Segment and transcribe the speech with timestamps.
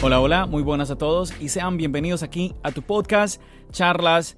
[0.00, 4.36] Hola, hola, muy buenas a todos y sean bienvenidos aquí a tu podcast Charlas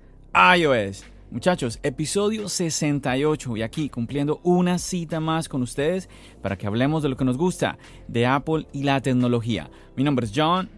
[0.56, 1.04] iOS.
[1.30, 6.08] Muchachos, episodio 68 y aquí cumpliendo una cita más con ustedes
[6.40, 7.76] para que hablemos de lo que nos gusta
[8.08, 9.70] de Apple y la tecnología.
[9.96, 10.70] Mi nombre es John.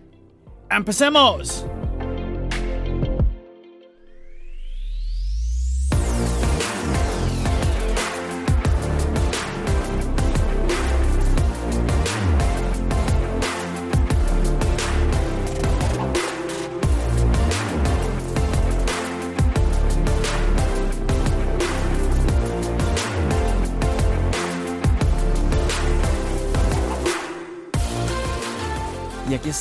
[0.68, 1.64] ¡Empecemos!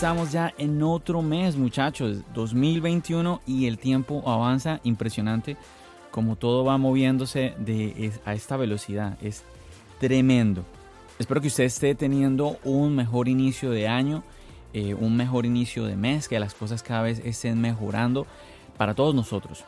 [0.02, 5.58] Estamos ya en otro mes, muchachos, 2021 y el tiempo avanza impresionante
[6.10, 9.16] como todo va moviéndose de, a esta velocidad.
[9.22, 9.44] Es
[10.00, 10.66] tremendo.
[11.20, 14.24] Espero que usted esté teniendo un mejor inicio de año,
[14.74, 18.26] eh, un mejor inicio de mes, que las cosas cada vez estén mejorando
[18.80, 19.66] para todos nosotros.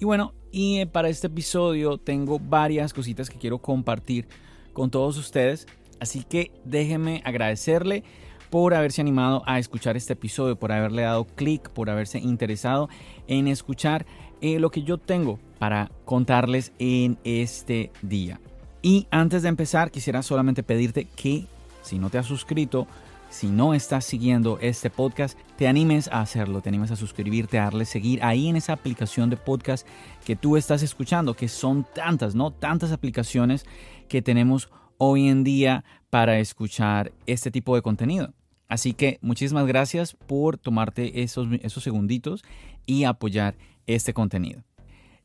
[0.00, 4.26] Y bueno, y eh, para este episodio tengo varias cositas que quiero compartir
[4.72, 5.66] con todos ustedes.
[6.00, 8.04] Así que déjenme agradecerle
[8.50, 12.88] por haberse animado a escuchar este episodio, por haberle dado clic, por haberse interesado
[13.28, 14.04] en escuchar
[14.40, 18.40] eh, lo que yo tengo para contarles en este día.
[18.82, 21.46] Y antes de empezar, quisiera solamente pedirte que
[21.82, 22.86] si no te has suscrito,
[23.28, 27.64] si no estás siguiendo este podcast, te animes a hacerlo, te animes a suscribirte, a
[27.64, 29.86] darle seguir ahí en esa aplicación de podcast
[30.24, 32.50] que tú estás escuchando, que son tantas, ¿no?
[32.50, 33.64] Tantas aplicaciones
[34.08, 38.34] que tenemos hoy en día para escuchar este tipo de contenido.
[38.70, 42.44] Así que muchísimas gracias por tomarte esos, esos segunditos
[42.86, 44.62] y apoyar este contenido.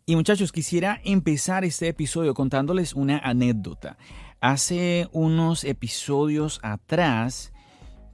[0.08, 3.98] Y muchachos, quisiera empezar este episodio contándoles una anécdota.
[4.42, 7.54] Hace unos episodios atrás,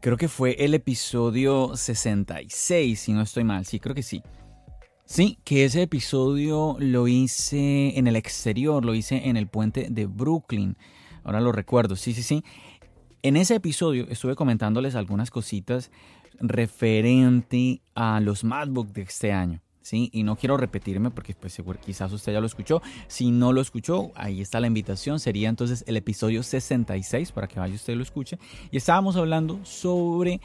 [0.02, 4.22] creo que fue el episodio 66, si no estoy mal, sí, creo que sí.
[5.06, 10.08] Sí, que ese episodio lo hice en el exterior, lo hice en el puente de
[10.08, 10.78] Brooklyn.
[11.24, 12.44] Ahora lo recuerdo, sí, sí, sí.
[13.24, 15.92] En ese episodio estuve comentándoles algunas cositas
[16.40, 19.62] referente a los MacBook de este año.
[19.82, 20.10] ¿sí?
[20.12, 22.82] Y no quiero repetirme porque pues, quizás usted ya lo escuchó.
[23.08, 25.20] Si no lo escuchó, ahí está la invitación.
[25.20, 28.40] Sería entonces el episodio 66 para que vaya usted y lo escuche.
[28.72, 30.42] Y estábamos hablando sobre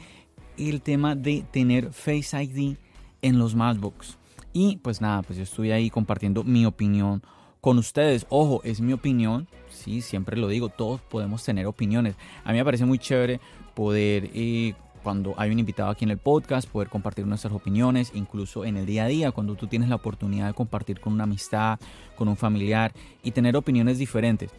[0.59, 2.75] el tema de tener Face ID
[3.23, 4.19] en los MacBooks.
[4.53, 7.23] Y pues nada, pues yo estuve ahí compartiendo mi opinión
[7.61, 8.25] con ustedes.
[8.29, 12.15] Ojo, es mi opinión, sí, siempre lo digo, todos podemos tener opiniones.
[12.43, 13.39] A mí me parece muy chévere
[13.75, 14.73] poder, eh,
[15.03, 18.85] cuando hay un invitado aquí en el podcast, poder compartir nuestras opiniones, incluso en el
[18.85, 21.79] día a día, cuando tú tienes la oportunidad de compartir con una amistad,
[22.15, 22.91] con un familiar
[23.23, 24.51] y tener opiniones diferentes.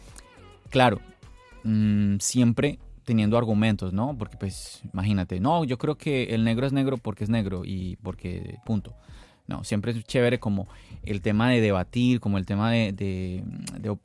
[0.69, 0.99] Claro,
[1.63, 2.79] mm, siempre
[3.09, 4.15] teniendo argumentos, ¿no?
[4.17, 7.95] Porque pues imagínate, no, yo creo que el negro es negro porque es negro y
[8.03, 8.93] porque punto.
[9.49, 10.67] No, siempre es chévere como
[11.01, 13.43] el tema de debatir, como el tema de,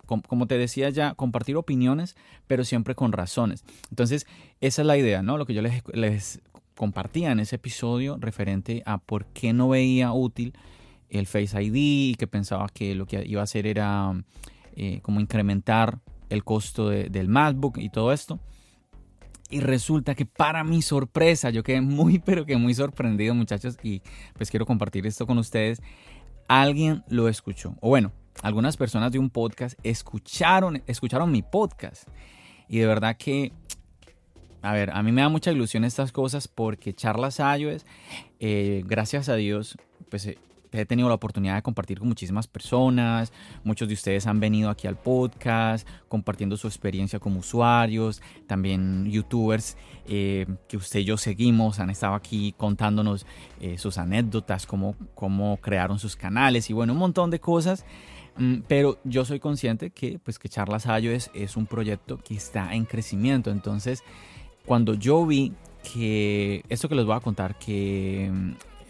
[0.07, 2.17] como te decía ya, compartir opiniones,
[2.47, 3.63] pero siempre con razones.
[3.91, 4.27] Entonces,
[4.63, 5.37] esa es la idea, ¿no?
[5.37, 6.41] Lo que yo les, les
[6.77, 10.55] compartía en ese episodio referente a por qué no veía útil
[11.11, 14.13] el Face ID y que pensaba que lo que iba a hacer era
[14.77, 15.99] eh, como incrementar
[16.31, 18.41] el costo del MacBook y todo esto.
[19.51, 24.03] Y resulta que para mi sorpresa, yo quedé muy, pero que muy sorprendido, muchachos, y
[24.35, 25.83] pues quiero compartir esto con ustedes.
[26.49, 28.13] Alguien lo escuchó, o bueno,
[28.43, 32.09] algunas personas de un podcast escucharon, escucharon mi podcast.
[32.69, 33.53] Y de verdad que,
[34.63, 37.85] a ver, a mí me da mucha ilusión estas cosas porque Charlas iOS,
[38.41, 39.77] eh, gracias a Dios,
[40.11, 40.39] pues eh,
[40.75, 43.33] he tenido la oportunidad de compartir con muchísimas personas.
[43.63, 48.21] Muchos de ustedes han venido aquí al podcast compartiendo su experiencia como usuarios.
[48.47, 49.77] También youtubers
[50.07, 53.27] eh, que usted y yo seguimos han estado aquí contándonos
[53.61, 57.85] eh, sus anécdotas, cómo, cómo crearon sus canales y bueno, un montón de cosas.
[58.37, 62.75] Mm, pero yo soy consciente que, pues, que Charlas iOS es un proyecto que está
[62.75, 63.51] en crecimiento.
[63.51, 64.03] Entonces,
[64.67, 65.53] cuando yo vi
[65.85, 68.33] que esto que les voy a contar, que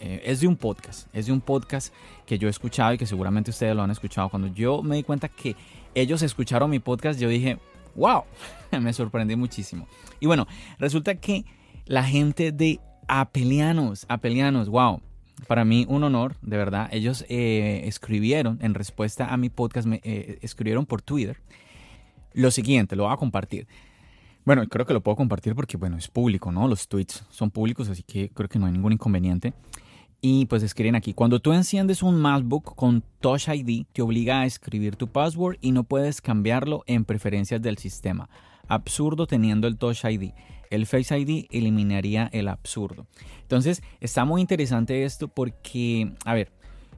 [0.05, 1.95] eh, es de un podcast, es de un podcast
[2.27, 4.29] que yo he escuchado y que seguramente ustedes lo han escuchado.
[4.29, 5.56] Cuando yo me di cuenta que
[5.95, 7.56] ellos escucharon mi podcast, yo dije,
[7.95, 8.25] wow,
[8.81, 9.89] me sorprendí muchísimo.
[10.21, 10.47] Y bueno,
[10.79, 11.47] resulta que
[11.87, 15.01] la gente de Apelianos, Apelianos, wow,
[15.49, 16.91] para mí un honor, de verdad.
[16.93, 21.39] Ellos eh, escribieron en respuesta a mi podcast, me eh, escribieron por Twitter
[22.35, 23.67] lo siguiente, lo voy a compartir.
[24.45, 26.69] Bueno, creo que lo puedo compartir porque, bueno, es público, ¿no?
[26.69, 29.55] Los tweets son públicos, así que creo que no hay ningún inconveniente.
[30.26, 34.47] Y pues escriben aquí, cuando tú enciendes un MacBook con Touch ID, te obliga a
[34.47, 38.31] escribir tu password y no puedes cambiarlo en preferencias del sistema.
[38.67, 40.31] Absurdo teniendo el Touch ID.
[40.71, 43.06] El Face ID eliminaría el absurdo.
[43.43, 46.50] Entonces, está muy interesante esto porque, a ver,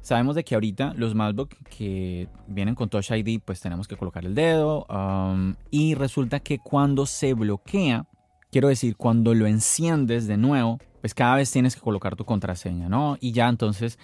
[0.03, 4.25] Sabemos de que ahorita los MacBook que vienen con Touch ID, pues tenemos que colocar
[4.25, 4.87] el dedo.
[4.89, 8.07] Um, y resulta que cuando se bloquea,
[8.51, 12.89] quiero decir, cuando lo enciendes de nuevo, pues cada vez tienes que colocar tu contraseña,
[12.89, 13.17] ¿no?
[13.21, 13.99] Y ya entonces,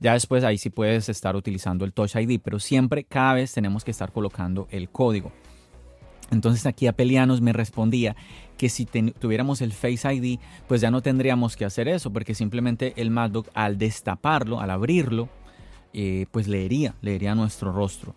[0.00, 3.84] ya después ahí sí puedes estar utilizando el Touch ID, pero siempre, cada vez tenemos
[3.84, 5.32] que estar colocando el código.
[6.30, 8.16] Entonces aquí Apelianos me respondía
[8.56, 12.94] que si tuviéramos el Face ID, pues ya no tendríamos que hacer eso, porque simplemente
[12.96, 15.28] el MacBook al destaparlo, al abrirlo,
[15.92, 18.14] eh, pues leería, leería nuestro rostro.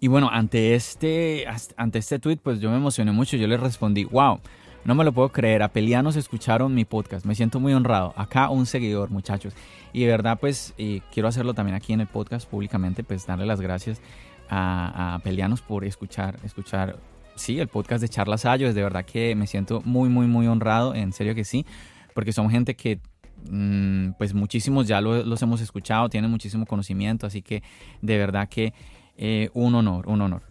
[0.00, 3.36] Y bueno, ante este, ante este tweet, pues yo me emocioné mucho.
[3.36, 4.40] Yo le respondí, wow,
[4.84, 5.62] no me lo puedo creer.
[5.62, 7.26] Apelianos escucharon mi podcast.
[7.26, 8.14] Me siento muy honrado.
[8.16, 9.54] Acá un seguidor, muchachos.
[9.92, 10.74] Y de verdad, pues
[11.12, 14.00] quiero hacerlo también aquí en el podcast públicamente, pues darle las gracias
[14.48, 16.98] a, a Apelianos por escuchar, escuchar,
[17.34, 18.74] sí, el podcast de Charlas Ayos.
[18.74, 20.94] De verdad que me siento muy, muy, muy honrado.
[20.94, 21.66] En serio que sí.
[22.14, 23.00] Porque son gente que
[23.46, 27.62] Mm, pues muchísimos ya los hemos escuchado, tienen muchísimo conocimiento, así que
[28.02, 28.74] de verdad que
[29.16, 30.42] eh, un honor, un honor.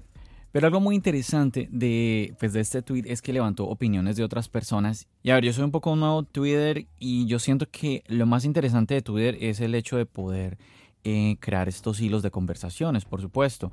[0.58, 4.50] Pero algo muy interesante de, pues de este tweet es que levantó opiniones de otras
[4.50, 5.08] personas.
[5.22, 8.44] Y a ver, yo soy un poco nuevo Twitter y yo siento que lo más
[8.44, 10.58] interesante de Twitter es el hecho de poder
[11.04, 13.72] eh, crear estos hilos de conversaciones, por supuesto.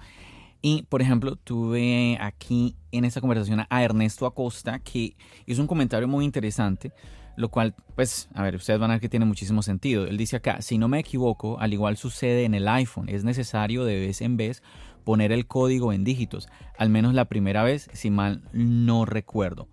[0.61, 5.17] Y, por ejemplo, tuve aquí en esta conversación a Ernesto Acosta que
[5.47, 6.93] hizo un comentario muy interesante
[7.37, 10.07] lo cual, pues, a ver, ustedes van a ver que tiene muchísimo sentido.
[10.07, 13.85] Él dice acá, si no me equivoco, al igual sucede en el iPhone, es necesario
[13.85, 14.63] de vez en vez
[15.05, 16.49] poner el código en dígitos,
[16.79, 19.69] al menos la primera vez, si mal no recuerdo.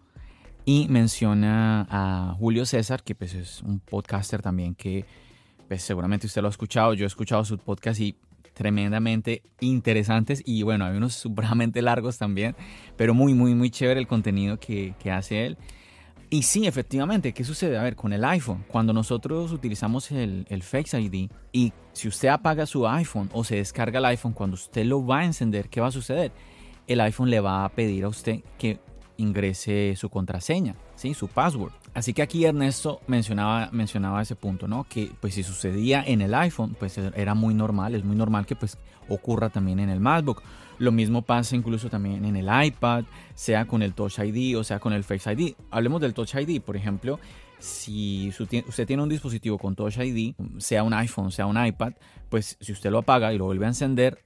[0.66, 5.06] Y menciona a Julio César, que pues es un podcaster también que
[5.68, 8.16] pues seguramente usted lo ha escuchado, yo he escuchado sus podcasts y
[8.54, 12.56] tremendamente interesantes y bueno, hay unos supremamente largos también,
[12.98, 15.58] pero muy, muy, muy chévere el contenido que, que hace él.
[16.34, 17.78] Y sí, efectivamente, ¿qué sucede?
[17.78, 22.66] A ver, con el iPhone, cuando nosotros utilizamos el, Face ID y si usted apaga
[22.66, 25.88] su iPhone o se descarga el iPhone, cuando usted lo va a encender, ¿qué va
[25.88, 26.32] a suceder?
[26.88, 28.80] El iPhone le va a pedir a usted que
[29.18, 31.14] ingrese su contraseña, ¿sí?
[31.14, 31.74] su password.
[31.94, 34.86] Así que aquí Ernesto mencionaba, mencionaba ese punto, ¿no?
[34.86, 38.56] Que pues si sucedía en el iPhone, pues era muy normal, es muy normal que
[38.56, 38.78] pues
[39.10, 40.42] ocurra también en el MacBook.
[40.82, 43.04] Lo mismo pasa incluso también en el iPad,
[43.36, 45.54] sea con el Touch ID o sea con el Face ID.
[45.70, 47.20] Hablemos del Touch ID, por ejemplo,
[47.60, 51.94] si usted tiene un dispositivo con Touch ID, sea un iPhone, sea un iPad,
[52.30, 54.24] pues si usted lo apaga y lo vuelve a encender,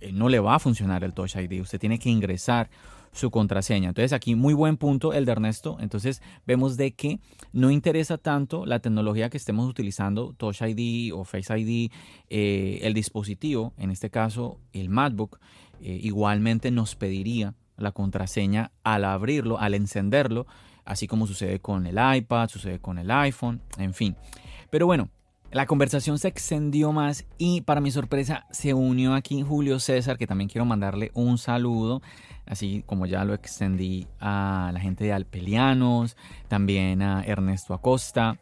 [0.00, 1.60] eh, no le va a funcionar el Touch ID.
[1.60, 2.70] Usted tiene que ingresar
[3.16, 3.88] su contraseña.
[3.88, 5.78] Entonces aquí muy buen punto el de Ernesto.
[5.80, 7.18] Entonces vemos de que
[7.52, 11.90] no interesa tanto la tecnología que estemos utilizando, Touch ID o Face ID,
[12.28, 15.40] eh, el dispositivo, en este caso el MacBook,
[15.80, 20.46] eh, igualmente nos pediría la contraseña al abrirlo, al encenderlo,
[20.84, 24.16] así como sucede con el iPad, sucede con el iPhone, en fin.
[24.70, 25.10] Pero bueno,
[25.52, 30.26] la conversación se extendió más y para mi sorpresa se unió aquí Julio César, que
[30.26, 32.02] también quiero mandarle un saludo,
[32.46, 36.16] así como ya lo extendí a la gente de Alpelianos,
[36.48, 38.38] también a Ernesto Acosta,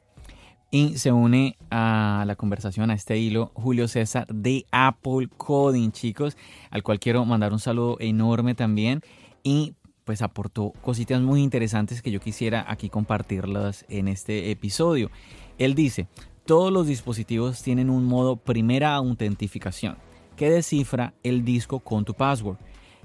[0.74, 6.36] y se une a la conversación, a este hilo, Julio César de Apple Coding, chicos,
[6.68, 9.00] al cual quiero mandar un saludo enorme también.
[9.44, 15.12] Y pues aportó cositas muy interesantes que yo quisiera aquí compartirlas en este episodio.
[15.58, 16.08] Él dice,
[16.44, 19.96] todos los dispositivos tienen un modo primera autentificación
[20.36, 22.58] que descifra el disco con tu password.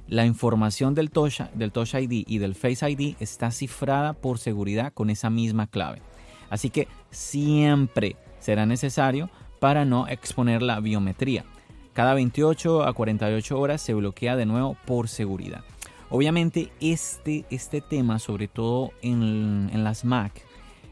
[0.07, 4.91] La información del Touch, del Touch ID y del Face ID está cifrada por seguridad
[4.91, 6.01] con esa misma clave.
[6.50, 9.29] Así que siempre será necesario
[9.60, 11.46] para no exponer la biometría.
[11.94, 15.63] Cada 28 a 48 horas se bloquea de nuevo por seguridad.
[16.10, 20.41] Obviamente este, este tema, sobre todo en, en las Mac,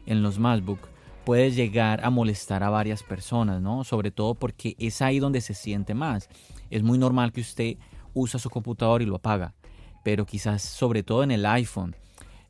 [0.06, 0.80] en los MacBook,
[1.24, 3.84] puede llegar a molestar a varias personas, ¿no?
[3.84, 6.28] Sobre todo porque es ahí donde se siente más.
[6.70, 7.76] Es muy normal que usted
[8.14, 9.54] usa su computador y lo apaga,
[10.04, 11.94] pero quizás sobre todo en el iPhone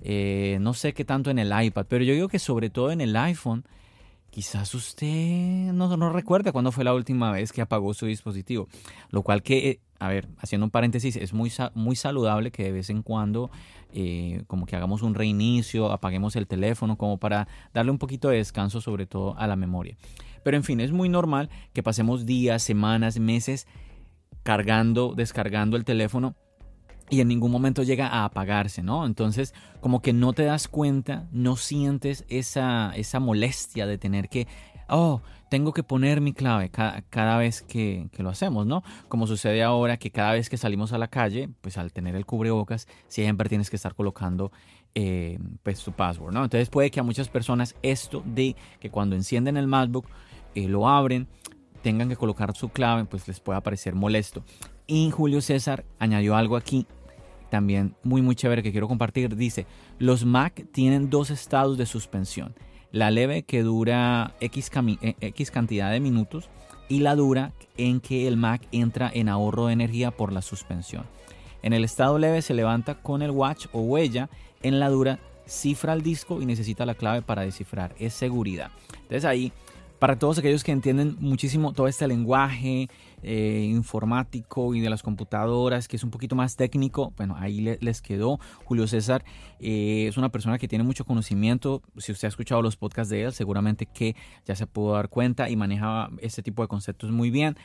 [0.00, 3.00] eh, no sé qué tanto en el iPad, pero yo digo que sobre todo en
[3.00, 3.64] el iPhone,
[4.30, 8.68] quizás usted no, no recuerda cuándo fue la última vez que apagó su dispositivo.
[9.10, 12.72] Lo cual que, eh, a ver, haciendo un paréntesis, es muy, muy saludable que de
[12.72, 13.50] vez en cuando
[13.92, 18.36] eh, como que hagamos un reinicio, apaguemos el teléfono, como para darle un poquito de
[18.36, 19.96] descanso sobre todo a la memoria.
[20.44, 23.66] Pero en fin, es muy normal que pasemos días, semanas, meses
[24.42, 26.36] cargando, descargando el teléfono
[27.10, 29.06] y en ningún momento llega a apagarse, ¿no?
[29.06, 34.46] Entonces, como que no te das cuenta, no sientes esa, esa molestia de tener que
[34.88, 38.82] oh, tengo que poner mi clave cada, vez que, lo hacemos, ¿no?
[39.08, 42.26] Como sucede ahora que cada vez que salimos a la calle, pues al tener el
[42.26, 44.52] cubrebocas, siempre tienes que estar colocando
[44.94, 46.44] eh, pues tu password, ¿no?
[46.44, 50.06] Entonces puede que a muchas personas esto de que cuando encienden el MacBook,
[50.54, 51.28] eh, lo abren,
[51.82, 54.44] tengan que colocar su clave, pues les pueda parecer molesto.
[54.86, 56.86] Y Julio César añadió algo aquí
[57.50, 59.36] también muy muy chévere que quiero compartir.
[59.36, 59.66] Dice,
[59.98, 62.54] los Mac tienen dos estados de suspensión
[62.92, 64.70] la leve que dura X,
[65.02, 66.48] eh, X cantidad de minutos
[66.88, 71.04] y la dura en que el Mac entra en ahorro de energía por la suspensión.
[71.62, 74.30] En el estado leve se levanta con el watch o huella,
[74.62, 78.70] en la dura cifra el disco y necesita la clave para descifrar, es seguridad.
[78.92, 79.52] Entonces ahí
[79.98, 82.88] para todos aquellos que entienden muchísimo todo este lenguaje
[83.22, 88.02] eh, informático y de las computadoras, que es un poquito más técnico, bueno, ahí les
[88.02, 88.38] quedó.
[88.64, 89.24] Julio César
[89.60, 91.82] eh, es una persona que tiene mucho conocimiento.
[91.96, 95.50] Si usted ha escuchado los podcasts de él, seguramente que ya se pudo dar cuenta
[95.50, 97.56] y maneja este tipo de conceptos muy bien.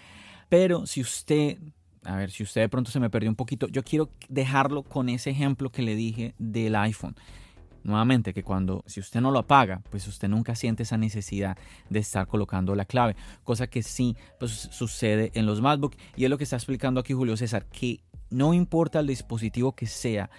[0.49, 1.57] Pero si usted
[2.05, 5.07] a ver, si usted de pronto se me perdió un poquito, yo quiero dejarlo con
[5.07, 7.15] ese ejemplo que le dije del iPhone
[7.83, 11.57] nuevamente que cuando si usted no lo apaga, pues usted nunca siente esa necesidad
[11.89, 16.29] de estar colocando la clave, cosa que sí pues, sucede en los MacBook y es
[16.29, 20.29] lo que está explicando aquí Julio César, que no importa el dispositivo que sea,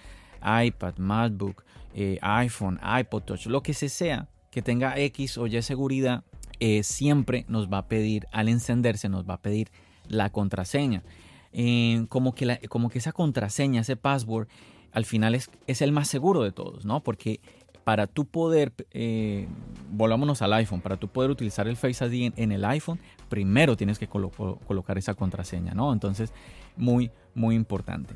[0.41, 6.23] iPad, MacBook, eh, iPhone, iPod Touch, lo que sea que tenga X o Y seguridad,
[6.59, 9.69] eh, siempre nos va a pedir al encenderse, nos va a pedir
[10.07, 11.03] la contraseña.
[11.51, 14.47] Eh, como, que como que esa contraseña, ese password,
[14.95, 17.01] al final es, es el más seguro de todos, ¿no?
[17.01, 17.39] Porque
[17.83, 19.47] para tú poder, eh,
[19.91, 22.99] volvámonos al iPhone, para tú poder utilizar el Face ID en, el iPhone,
[23.29, 25.93] primero tienes que colocar esa contraseña, ¿no?
[25.93, 26.33] Entonces,
[26.77, 28.15] muy, muy importante.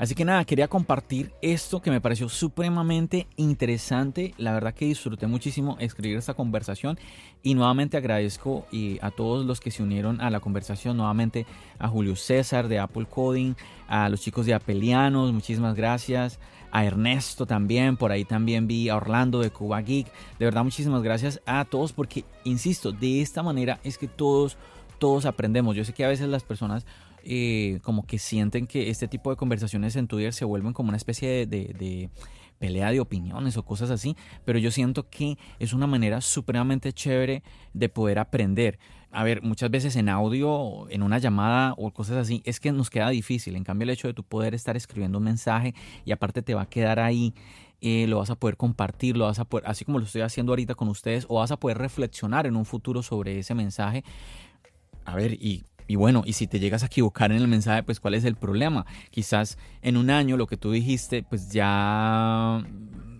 [0.00, 4.32] Así que nada, quería compartir esto que me pareció supremamente interesante.
[4.38, 6.98] La verdad que disfruté muchísimo escribir esta conversación
[7.42, 8.64] y nuevamente agradezco
[9.02, 11.44] a todos los que se unieron a la conversación, nuevamente
[11.78, 13.52] a Julio César de Apple Coding,
[13.88, 16.38] a los chicos de Apelianos, muchísimas gracias,
[16.72, 20.06] a Ernesto también, por ahí también vi a Orlando de Cuba Geek.
[20.38, 24.56] De verdad, muchísimas gracias a todos porque, insisto, de esta manera es que todos,
[24.98, 25.76] todos aprendemos.
[25.76, 26.86] Yo sé que a veces las personas
[27.24, 30.96] eh, como que sienten que este tipo de conversaciones en Twitter se vuelven como una
[30.96, 32.10] especie de,
[32.58, 37.42] pelea de opiniones o cosas así, pero yo siento que es una manera supremamente chévere
[37.72, 38.78] de poder aprender.
[39.12, 42.90] A ver, muchas veces en audio, en una llamada o cosas así, es que nos
[42.90, 43.56] queda difícil.
[43.56, 45.74] En cambio, el hecho de tu poder estar escribiendo un mensaje
[46.04, 47.34] y aparte te va a quedar ahí,
[47.80, 50.52] eh, lo vas a poder compartir, lo vas a poder, así como lo estoy haciendo
[50.52, 54.04] ahorita con ustedes, o vas a poder reflexionar en un futuro sobre ese mensaje.
[55.06, 57.98] A ver, y y bueno, y si te llegas a equivocar en el mensaje, pues
[57.98, 58.86] cuál es el problema.
[59.10, 62.64] Quizás en un año lo que tú dijiste, pues ya,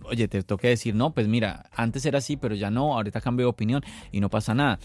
[0.05, 3.47] oye, te toque decir, no, pues mira, antes era así, pero ya no, ahorita cambio
[3.47, 4.79] de opinión y no pasa nada.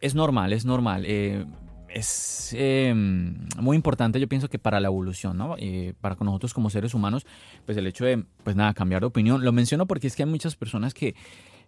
[0.00, 1.04] Es normal, es normal.
[1.06, 1.44] Eh,
[1.90, 5.56] es em, muy importante, yo pienso que para la evolución, ¿no?
[5.58, 7.26] Eh, para nosotros como seres humanos,
[7.66, 9.44] pues el hecho de, pues nada, cambiar de opinión.
[9.44, 11.14] Lo menciono porque es que hay muchas personas que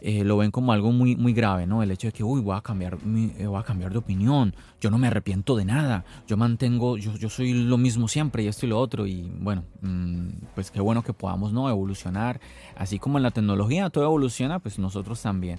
[0.01, 1.83] eh, lo ven como algo muy, muy grave, ¿no?
[1.83, 2.99] El hecho de que, uy, voy a cambiar,
[3.39, 7.15] eh, voy a cambiar de opinión, yo no me arrepiento de nada, yo mantengo, yo,
[7.17, 10.81] yo soy lo mismo siempre y esto y lo otro, y bueno, mm, pues qué
[10.81, 11.69] bueno que podamos, ¿no?
[11.69, 12.41] Evolucionar,
[12.77, 15.59] así como en la tecnología todo evoluciona, pues nosotros también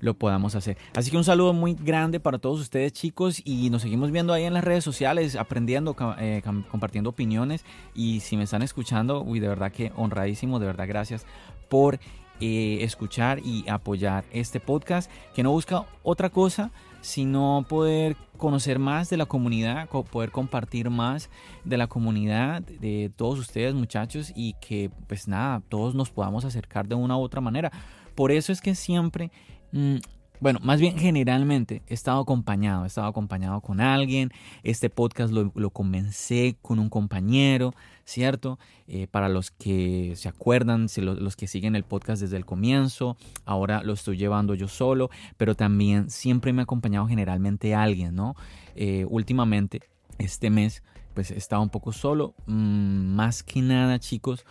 [0.00, 0.76] lo podamos hacer.
[0.94, 4.44] Así que un saludo muy grande para todos ustedes chicos y nos seguimos viendo ahí
[4.44, 9.48] en las redes sociales, aprendiendo, eh, compartiendo opiniones y si me están escuchando, uy, de
[9.48, 11.26] verdad que honradísimo, de verdad gracias
[11.68, 12.00] por
[12.40, 16.70] eh, escuchar y apoyar este podcast que no busca otra cosa
[17.00, 21.30] sino poder conocer más de la comunidad, poder compartir más
[21.64, 26.88] de la comunidad de todos ustedes muchachos y que pues nada, todos nos podamos acercar
[26.88, 27.70] de una u otra manera.
[28.14, 29.30] Por eso es que siempre
[29.72, 29.96] mm,
[30.40, 34.30] bueno, más bien generalmente he estado acompañado, he estado acompañado con alguien.
[34.62, 38.58] Este podcast lo, comencé con un compañero, ¿cierto?
[38.88, 43.82] Eh, para los que se acuerdan, los, que siguen el podcast desde el comienzo, ahora
[43.82, 48.34] lo estoy llevando yo solo, pero también siempre me ha acompañado generalmente alguien, ¿no?
[48.76, 49.82] Eh, últimamente,
[50.18, 50.82] este mes,
[51.12, 54.46] pues he estado un poco solo, mm, más que nada, chicos,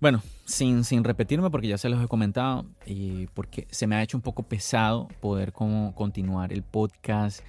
[0.00, 4.02] bueno, sin, sin repetirme porque ya se los he comentado y porque se me ha
[4.02, 7.40] hecho un poco pesado poder como continuar el podcast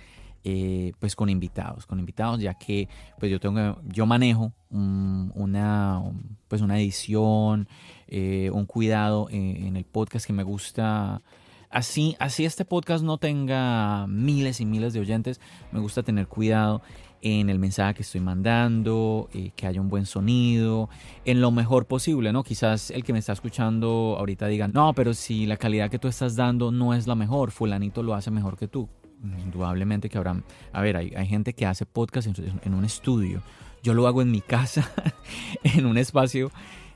[0.44, 2.90] eh, pues con invitados, con invitados ya que
[3.20, 6.02] pues yo tengo yo manejo una
[6.48, 7.68] pues una edición,
[8.08, 11.22] eh, un cuidado en, en el podcast que me gusta.
[11.70, 15.40] Así, así este podcast no tenga miles y miles de oyentes,
[15.72, 16.82] me gusta tener cuidado
[17.22, 20.90] en el mensaje que estoy mandando, eh, que haya un buen sonido,
[21.24, 22.44] en lo mejor posible, ¿no?
[22.44, 26.08] Quizás el que me está escuchando ahorita diga, no, pero si la calidad que tú
[26.08, 28.90] estás dando no es la mejor, fulanito lo hace mejor que tú.
[29.24, 30.42] Indudablemente que habrá,
[30.74, 33.44] a ver, hay, gente que hace podcast en, un estudio,
[33.84, 34.92] yo lo hago en mi casa,
[35.64, 36.52] en un espacio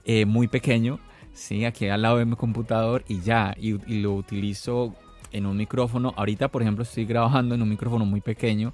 [0.06, 1.00] eh, muy pequeño,
[1.34, 4.96] sí, aquí al lado de mi computador y ya, y, y lo utilizo
[5.32, 6.14] en un micrófono.
[6.18, 8.74] Ahorita, por ejemplo, estoy grabando en un micrófono muy pequeño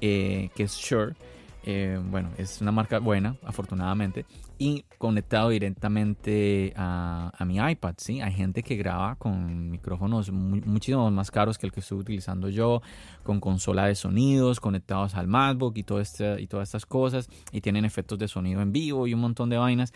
[0.00, 1.14] eh, que es Shure.
[1.62, 4.24] Eh, bueno, es una marca buena, afortunadamente,
[4.58, 8.22] y conectado directamente a, mi iPad, ¿sí?
[8.22, 12.80] Hay gente que graba con micrófonos muchísimo más caros que el que estoy utilizando yo,
[13.22, 17.60] con consola de sonidos conectados al MacBook y, todo este, y todas estas cosas, y
[17.60, 19.92] tienen efectos de sonido en vivo y un montón de vainas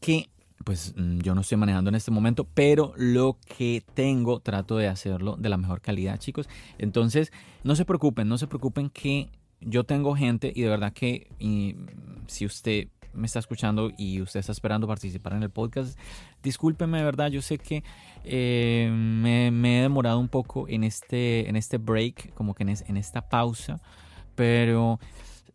[0.00, 0.30] que
[0.64, 4.88] pues mm, yo no estoy manejando en este momento, pero lo que tengo trato de
[4.88, 6.48] hacerlo de la mejor calidad, chicos.
[6.78, 7.32] Entonces,
[7.64, 11.28] no se preocupen, no se preocupen que yo tengo gente y de verdad que
[12.26, 15.98] si usted me está escuchando y usted está esperando participar en el podcast,
[16.42, 17.82] discúlpeme de verdad, yo sé que
[18.24, 23.28] eh, me, he demorado un poco en este, en este break, como que en, esta
[23.28, 23.80] pausa,
[24.34, 25.00] pero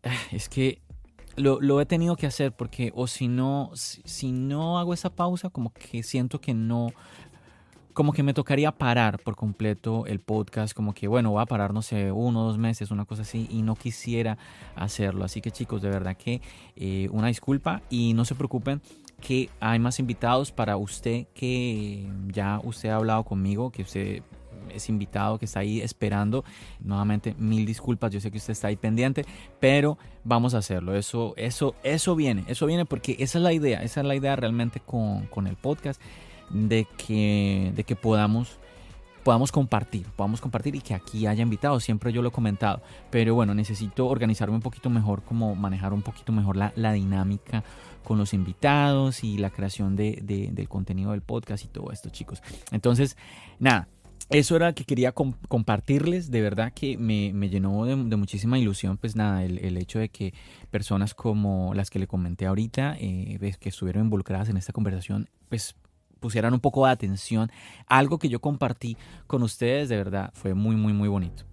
[0.04, 0.82] ah, es que
[1.36, 5.72] lo, he tenido que hacer porque o si no, si no hago esa pausa, como
[5.74, 6.92] que siento que no,
[7.94, 11.74] como que me tocaría parar por completo el podcast, como que bueno, voy a parar,
[11.74, 14.38] no sé, uno dos meses, una cosa así, y no quisiera
[14.76, 15.26] hacerlo.
[15.26, 16.42] Así que chicos, de verdad que
[16.76, 18.82] eh, una disculpa y no se preocupen
[19.22, 24.24] que hay más invitados para usted que ya usted ha hablado conmigo, que usted
[24.70, 26.44] es invitado, que está ahí esperando.
[26.80, 29.26] Nuevamente, mil disculpas, yo sé que usted está ahí pendiente,
[29.60, 30.96] pero vamos a hacerlo.
[30.96, 34.36] Eso, eso, eso viene, eso viene porque esa es la idea, esa es la idea
[34.36, 36.02] realmente con, con el podcast
[36.50, 38.60] de que, de que podamos
[39.24, 43.34] podamos compartir, podamos compartir y que aquí haya invitados, siempre yo lo he comentado, pero
[43.34, 47.64] bueno, necesito organizarme un poquito mejor, como manejar un poquito mejor la, la dinámica
[48.06, 52.42] con los invitados y la creación de, del contenido del podcast y todo esto, chicos.
[52.72, 53.18] Entonces,
[53.60, 53.90] nada,
[54.30, 59.16] eso era que quería compartirles, de verdad que me, me llenó de, muchísima ilusión, pues
[59.16, 60.34] nada, el, el, hecho de que
[60.72, 65.76] personas como las que le comenté ahorita, eh, que estuvieron involucradas en esta conversación, pues
[66.20, 67.52] pusieran un poco de atención.
[67.88, 71.46] Algo que yo compartí con ustedes, de verdad, fue muy, muy, muy bonito.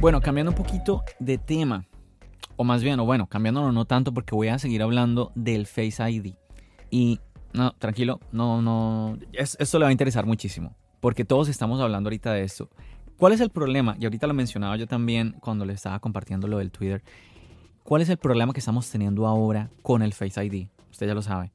[0.00, 1.86] Bueno, cambiando un poquito de tema,
[2.56, 6.10] o más bien, o bueno, cambiándolo no tanto porque voy a seguir hablando del Face
[6.10, 6.34] ID.
[6.90, 7.20] Y
[7.52, 12.32] no, tranquilo, no, no, esto le va a interesar muchísimo, porque todos estamos hablando ahorita
[12.32, 12.68] de esto.
[13.16, 13.96] ¿Cuál es el problema?
[13.98, 17.02] Y ahorita lo mencionaba yo también cuando le estaba compartiendo lo del Twitter.
[17.84, 20.68] ¿Cuál es el problema que estamos teniendo ahora con el Face ID?
[20.90, 21.52] Usted ya lo sabe.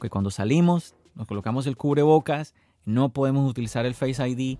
[0.00, 4.58] Que cuando salimos, nos colocamos el cubrebocas, no podemos utilizar el Face ID,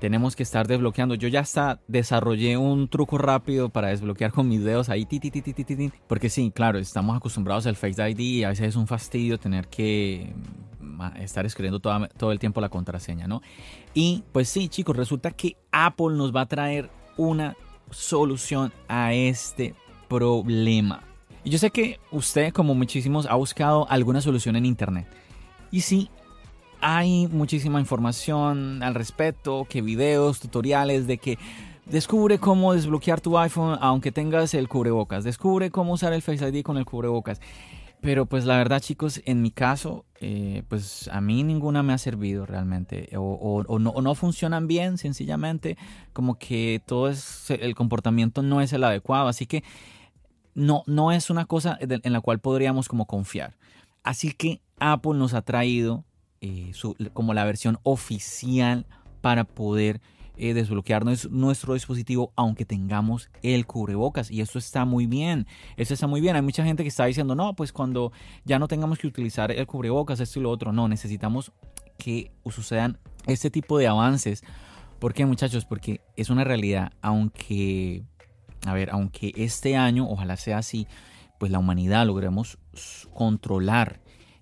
[0.00, 1.14] tenemos que estar desbloqueando.
[1.14, 5.30] Yo ya hasta desarrollé un truco rápido para desbloquear con mis dedos ahí, ti, ti,
[5.30, 8.86] ti, ti, porque sí, claro, estamos acostumbrados al Face ID y a veces es un
[8.86, 10.32] fastidio tener que
[11.20, 13.42] estar escribiendo todo el tiempo la contraseña, ¿no?
[13.94, 17.56] Y pues sí, chicos, resulta que Apple nos va a traer una
[17.90, 19.74] solución a este
[20.08, 21.02] problema.
[21.42, 25.06] Y yo sé que usted, como muchísimos, ha buscado alguna solución en Internet.
[25.70, 26.08] Y sí,
[26.86, 31.38] hay muchísima información al respecto, que videos, tutoriales de que
[31.86, 36.62] descubre cómo desbloquear tu iPhone aunque tengas el cubrebocas, descubre cómo usar el Face ID
[36.62, 37.40] con el cubrebocas.
[38.02, 41.98] Pero pues la verdad chicos, en mi caso, eh, pues a mí ninguna me ha
[41.98, 43.08] servido realmente.
[43.16, 45.78] O, no, no, funcionan bien, sencillamente.
[46.12, 49.28] Como que todo es, el comportamiento no es el adecuado.
[49.28, 49.64] Así que
[50.54, 53.56] no, no es una cosa en la cual podríamos como confiar.
[54.02, 56.04] Así que Apple nos ha traído
[56.44, 56.72] eh,
[57.14, 58.86] como la versión oficial
[59.22, 60.02] para poder
[60.36, 64.30] eh, desbloquear nuestro dispositivo aunque tengamos el cubrebocas.
[64.30, 65.46] Y eso está muy bien.
[65.78, 66.36] Eso está muy bien.
[66.36, 68.12] Hay mucha gente que está diciendo, no, pues cuando
[68.44, 70.70] ya no tengamos que utilizar el cubrebocas, esto y lo otro.
[70.72, 71.52] No, necesitamos
[71.96, 74.42] que sucedan este tipo de avances.
[74.98, 75.64] ¿Por qué, muchachos?
[75.64, 76.92] Porque es una realidad.
[77.00, 78.02] Aunque,
[78.66, 80.86] a ver, aunque este año, ojalá sea así,
[81.38, 82.58] pues la humanidad logremos
[83.14, 84.00] controlar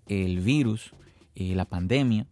[0.08, 0.94] el virus,
[1.34, 2.26] eh, la pandemia,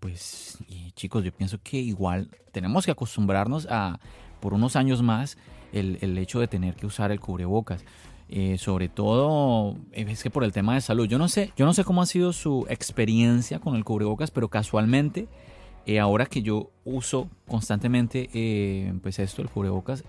[0.00, 0.58] pues
[0.94, 3.98] chicos, yo pienso que igual tenemos que acostumbrarnos a,
[4.40, 5.38] por unos años más,
[5.72, 7.84] el, hecho de tener que usar el cubrebocas.
[8.28, 11.06] Eh, sobre todo eh, es que por el tema de salud.
[11.06, 14.48] Yo no sé, yo no sé cómo ha sido su experiencia con el cubrebocas, pero
[14.48, 15.28] casualmente
[15.86, 18.30] eh, ahora que yo uso constantemente
[19.02, 20.04] pues esto, el cubrebocas,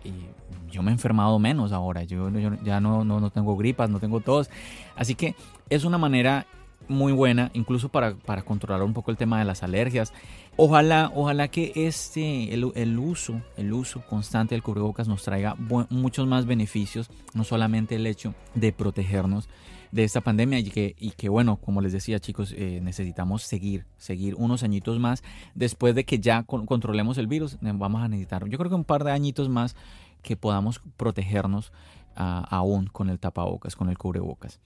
[0.71, 2.03] yo me he enfermado menos ahora.
[2.03, 4.49] Yo, yo ya no, no, no tengo gripas, no tengo tos.
[4.95, 5.35] Así que
[5.69, 6.45] es una manera
[6.87, 10.13] muy buena, incluso para, para, controlar un poco el tema de las alergias.
[10.57, 15.55] Ojalá, ojalá que este, el, el uso, el uso constante del cubrebocas nos traiga
[15.89, 19.49] muchos más beneficios, no solamente el hecho de protegernos
[19.91, 23.85] de esta pandemia y que, y que bueno, como les decía chicos, eh, necesitamos seguir,
[23.97, 28.45] seguir unos añitos más después de que ya controlemos el virus, eh, vamos a necesitar,
[28.49, 29.75] yo creo que un par de añitos más
[30.21, 31.71] que podamos protegernos
[32.15, 34.59] ah, aún con el tapabocas, con el cubrebocas.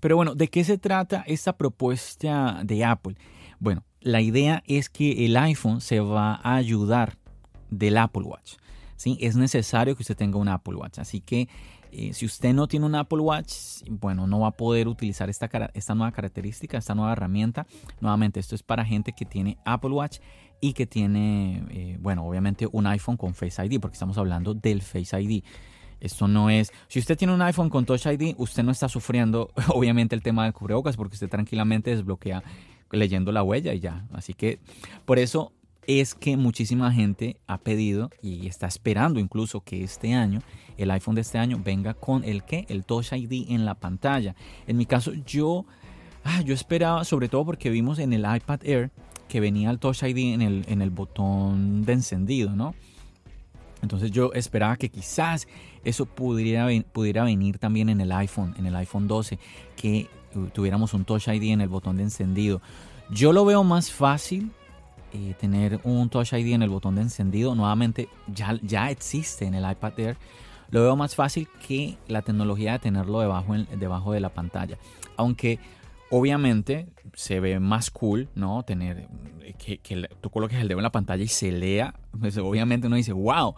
[0.00, 3.16] Pero bueno, ¿de qué se trata esta propuesta de Apple?
[3.58, 7.16] Bueno, la idea es que el iPhone se va a ayudar
[7.70, 8.54] del Apple Watch.
[8.96, 9.18] ¿sí?
[9.20, 10.98] Es necesario que usted tenga un Apple Watch.
[10.98, 11.48] Así que
[11.92, 13.54] eh, si usted no tiene un Apple Watch,
[13.88, 17.66] bueno, no va a poder utilizar esta, esta nueva característica, esta nueva herramienta.
[18.00, 20.18] Nuevamente, esto es para gente que tiene Apple Watch
[20.60, 24.82] y que tiene, eh, bueno, obviamente un iPhone con Face ID, porque estamos hablando del
[24.82, 25.42] Face ID.
[26.00, 26.72] Esto no es.
[26.88, 30.44] Si usted tiene un iPhone con Touch ID, usted no está sufriendo, obviamente, el tema
[30.44, 32.42] del cubrebocas, porque usted tranquilamente desbloquea
[32.90, 34.06] leyendo la huella y ya.
[34.12, 34.60] Así que
[35.04, 35.52] por eso
[35.86, 40.42] es que muchísima gente ha pedido y está esperando incluso que este año,
[40.76, 42.66] el iPhone de este año, venga con el que?
[42.68, 44.34] El Touch ID en la pantalla.
[44.66, 45.64] En mi caso, yo,
[46.24, 48.90] ah, yo esperaba, sobre todo porque vimos en el iPad Air
[49.28, 52.74] que venía el Touch ID en el, en el botón de encendido, ¿no?
[53.82, 55.46] Entonces yo esperaba que quizás
[55.84, 59.38] eso pudiera, pudiera venir también en el iPhone, en el iPhone 12,
[59.76, 60.08] que
[60.52, 62.60] tuviéramos un Touch ID en el botón de encendido.
[63.10, 64.50] Yo lo veo más fácil
[65.12, 67.54] eh, tener un Touch ID en el botón de encendido.
[67.54, 70.16] Nuevamente ya, ya existe en el iPad Air.
[70.70, 74.78] Lo veo más fácil que la tecnología de tenerlo debajo, debajo de la pantalla.
[75.16, 75.60] Aunque
[76.10, 78.62] obviamente se ve más cool, ¿no?
[78.62, 79.08] Tener
[79.58, 81.94] que, que, tú coloques el dedo en la pantalla y se lea.
[82.18, 83.54] Pues obviamente uno dice, wow.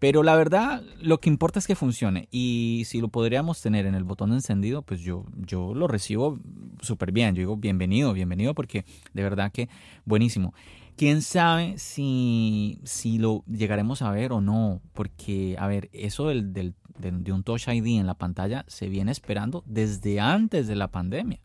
[0.00, 2.26] Pero la verdad, lo que importa es que funcione.
[2.32, 6.40] Y si lo podríamos tener en el botón de encendido, pues yo, yo lo recibo
[6.80, 7.36] súper bien.
[7.36, 9.68] Yo digo, bienvenido, bienvenido, porque de verdad que
[10.04, 10.54] buenísimo.
[10.96, 16.52] Quién sabe si, si lo llegaremos a ver o no, porque, a ver, eso del,
[16.52, 20.88] del, de un Touch ID en la pantalla se viene esperando desde antes de la
[20.88, 21.40] pandemia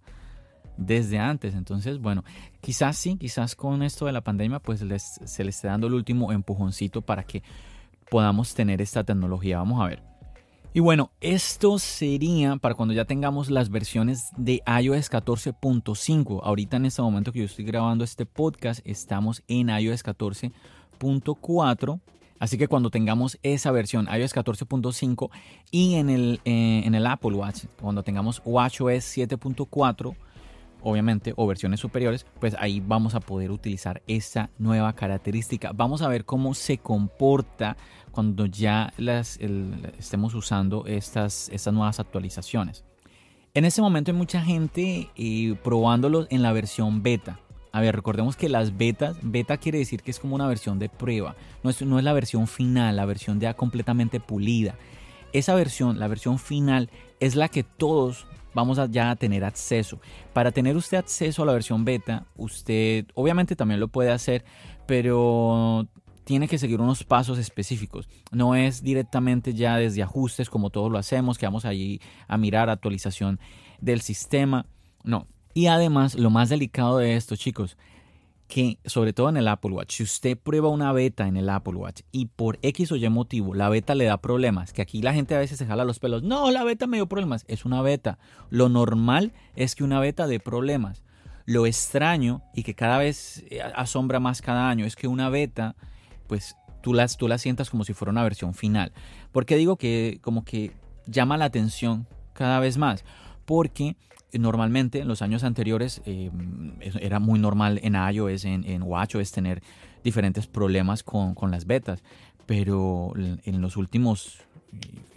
[0.78, 1.56] desde antes.
[1.56, 2.24] Entonces, bueno,
[2.62, 6.32] quizás sí, quizás con esto de la pandemia, pues se le esté dando el último
[6.32, 7.44] empujoncito para que
[8.10, 9.58] podamos tener esta tecnología.
[9.58, 10.16] Vamos a ver.
[10.76, 16.42] Y bueno, esto sería para cuando ya tengamos las versiones de iOS 14.5.
[16.44, 22.02] Ahorita en este momento que yo estoy grabando este podcast, estamos en iOS 14.4.
[22.40, 25.30] Así que cuando tengamos esa versión iOS 14.5
[25.72, 30.14] y en el, eh, en el Apple Watch, cuando tengamos WatchOS 7.4,
[30.86, 35.72] obviamente, o versiones superiores, pues ahí vamos a poder utilizar esta nueva característica.
[35.74, 37.76] Vamos a ver cómo se comporta
[38.12, 38.94] cuando ya
[39.98, 42.86] estemos usando estas, estas nuevas actualizaciones.
[43.56, 47.40] En este momento hay mucha gente eh, probándolo en la versión beta.
[47.72, 50.88] A ver, recordemos que las betas, beta quiere decir que es como una versión de
[50.88, 54.76] prueba, no es, no es la versión final, la versión ya completamente pulida.
[55.34, 60.00] Esa versión, la versión final, es la que todos vamos a ya a tener acceso.
[60.34, 64.44] Para tener usted acceso a la versión beta, usted obviamente también lo puede hacer,
[64.88, 65.88] pero
[66.24, 68.10] tiene que seguir unos pasos específicos.
[68.32, 72.70] No es directamente ya desde ajustes como todos lo hacemos, que vamos allí a mirar
[72.70, 73.40] actualización
[73.80, 74.66] del sistema.
[75.04, 75.28] No.
[75.54, 77.78] Y además, lo más delicado de esto, chicos,
[78.48, 81.76] que sobre todo en el Apple Watch, si usted prueba una beta en el Apple
[81.76, 85.14] Watch y por X o Y motivo la beta le da problemas, que aquí la
[85.14, 87.82] gente a veces se jala los pelos, no, la beta me dio problemas, es una
[87.82, 88.20] beta.
[88.50, 91.04] Lo normal es que una beta dé problemas.
[91.46, 95.76] Lo extraño y que cada vez eh, asombra más cada año es que una beta,
[96.28, 98.94] pues tú las, tú la sientas como si fuera una versión final.
[99.32, 100.72] porque digo que como que
[101.08, 103.04] llama la atención cada vez más?
[103.46, 103.96] Porque
[104.34, 106.32] normalmente en los años anteriores eh,
[107.00, 109.62] era muy normal en iOS, en, en WatchOS tener
[110.04, 112.04] diferentes problemas con, con, las betas,
[112.46, 114.40] pero en los últimos,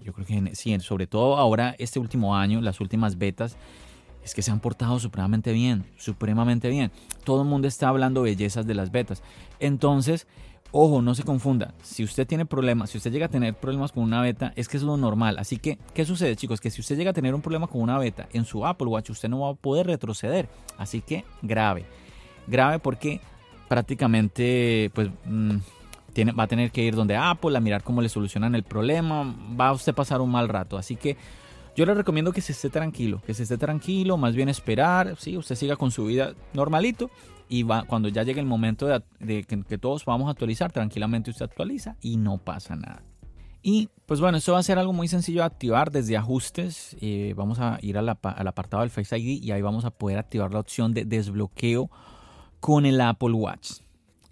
[0.03, 3.57] yo creo que sí, sobre todo ahora este último año, las últimas betas,
[4.25, 6.91] es que se han portado supremamente bien, supremamente bien.
[7.25, 9.23] Todo el mundo está hablando bellezas de las betas.
[9.59, 10.27] Entonces,
[10.71, 11.73] Ojo, no se confunda.
[11.83, 14.77] Si usted tiene problemas, si usted llega a tener problemas con una beta, es que
[14.77, 15.39] es lo normal.
[15.39, 16.61] Así que, ¿qué sucede, chicos?
[16.61, 19.11] Que si usted llega a tener un problema con una beta en su Apple Watch,
[19.11, 20.49] usted no va a poder retroceder.
[20.77, 21.87] Así que, grave.
[22.47, 23.21] Grave porque
[23.67, 25.57] prácticamente, pues, mm,
[26.13, 29.35] tiene, va a tener que ir donde Apple a mirar cómo le solucionan el problema.
[29.59, 30.77] Va a usted pasar un mal rato.
[30.77, 31.17] Así que,
[31.77, 35.37] yo le recomiendo que se esté tranquilo, que se esté tranquilo, más bien esperar, sí,
[35.37, 37.09] usted siga con su vida normalito
[37.49, 41.45] y va, cuando ya llegue el momento de, que, todos vamos a actualizar, tranquilamente usted
[41.45, 43.03] actualiza y no pasa nada.
[43.63, 46.97] Y pues bueno, esto va a ser algo muy sencillo de activar desde ajustes.
[47.01, 50.53] Eh, vamos a ir al apartado del Face ID y ahí vamos a poder activar
[50.53, 51.91] la opción de desbloqueo
[52.61, 53.81] con el Apple Watch.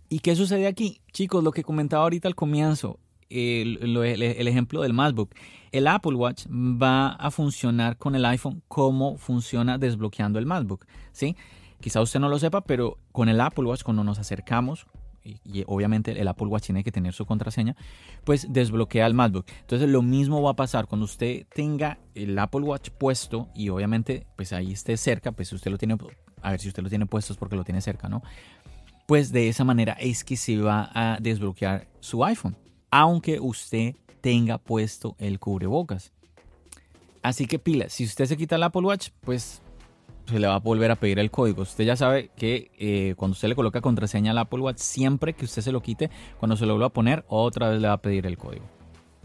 [0.09, 1.01] ¿Y qué sucede aquí?
[1.13, 5.35] Chicos, lo que comentaba ahorita al comienzo, el, el, ejemplo del MacBook.
[5.73, 10.87] El Apple Watch va a funcionar con el iPhone como funciona desbloqueando el MacBook.
[11.13, 11.37] ¿sí?
[11.81, 14.87] Quizá usted no lo sepa, pero con el Apple Watch cuando nos acercamos,
[15.45, 17.77] y, obviamente el Apple Watch tiene que tener su contraseña,
[18.25, 19.47] pues desbloquea el MacBook.
[19.61, 24.27] Entonces lo mismo va a pasar cuando usted tenga el Apple Watch puesto y obviamente
[24.37, 25.97] pues ahí esté cerca, pues usted lo tiene,
[26.43, 28.23] a ver si usted lo tiene puesto es porque lo tiene cerca, ¿no?
[29.07, 32.57] Pues de esa manera es que se va a desbloquear su iPhone,
[32.91, 36.13] aunque usted tenga puesto el cubrebocas.
[37.23, 39.63] Así que pila, si usted se quita el Apple Watch, pues
[40.27, 41.63] se le va a volver a pedir el código.
[41.63, 45.45] Usted ya sabe que eh, cuando usted le coloca contraseña al Apple Watch, siempre que
[45.45, 48.03] usted se lo quite, cuando se lo vuelva a poner, otra vez le va a
[48.03, 48.65] pedir el código.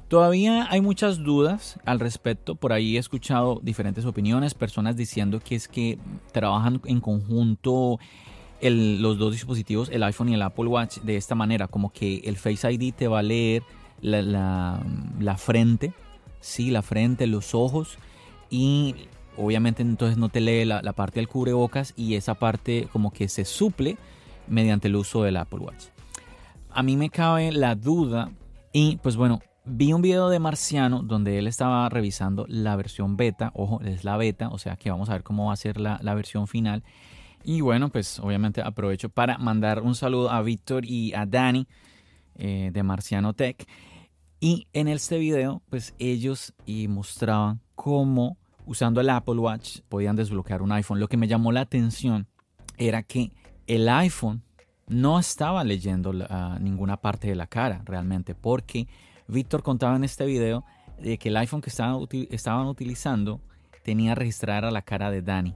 [0.08, 2.56] Todavía hay muchas dudas al respecto.
[2.56, 5.98] Por ahí he escuchado diferentes opiniones, personas diciendo que es que
[6.34, 7.98] trabajan en conjunto
[8.62, 12.36] los dos dispositivos, el iPhone y el Apple Watch, de esta manera, como que el
[12.36, 13.64] Face ID te va a leer
[14.02, 14.84] la,
[15.20, 15.94] la frente,
[16.42, 17.98] sí, la frente, los ojos
[18.52, 18.96] y
[19.38, 23.46] obviamente entonces no te lee la, parte del cubrebocas y esa parte como que se
[23.46, 23.98] suple
[24.48, 25.86] mediante el uso del Apple Watch.
[26.70, 28.32] A mí me cabe la duda
[28.74, 33.52] y pues bueno, vi un video de Marciano donde él estaba revisando la versión beta,
[33.54, 36.14] ojo, es la beta, o sea que vamos a ver cómo va a ser la,
[36.14, 36.84] versión final.
[37.44, 41.68] Y bueno, pues obviamente aprovecho para mandar un saludo a Víctor y a Dani
[42.36, 43.68] eh, de Marciano Tech.
[44.40, 48.38] Y en este video, pues ellos y mostraban cómo
[48.72, 51.02] usando el Apple Watch podían desbloquear un iPhone.
[51.02, 52.28] Lo que me llamó la atención
[52.78, 53.34] era que
[53.68, 54.44] el iPhone
[54.88, 56.14] no estaba leyendo
[56.60, 58.88] ninguna parte de la cara realmente, porque
[59.28, 60.64] Víctor contaba en este video
[60.98, 63.42] de que el iPhone que estaban, estaban utilizando
[63.84, 65.54] tenía registrada la cara de Dani.